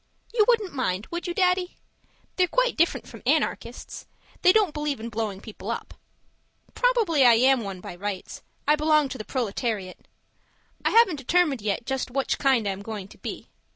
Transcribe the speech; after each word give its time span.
You 0.33 0.45
wouldn't 0.47 0.73
mind, 0.73 1.05
would 1.11 1.27
you, 1.27 1.33
Daddy? 1.35 1.77
They're 2.35 2.47
quite 2.47 2.75
different 2.75 3.07
from 3.07 3.21
Anarchists; 3.23 4.07
they 4.41 4.51
don't 4.51 4.73
believe 4.73 4.99
in 4.99 5.09
blowing 5.09 5.39
people 5.41 5.69
up. 5.69 5.93
Probably 6.73 7.23
I 7.23 7.35
am 7.35 7.59
one 7.61 7.81
by 7.81 7.95
rights; 7.95 8.41
I 8.67 8.75
belong 8.75 9.09
to 9.09 9.19
the 9.19 9.23
proletariat. 9.25 10.07
I 10.83 10.89
haven't 10.89 11.17
determined 11.17 11.61
yet 11.61 11.85
just 11.85 12.09
which 12.09 12.39
kind 12.39 12.67
I 12.67 12.71
am 12.71 12.81
going 12.81 13.09
to 13.09 13.19
be. 13.19 13.47